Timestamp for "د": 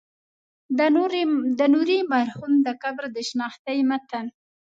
1.59-1.61, 2.65-2.67, 3.15-3.17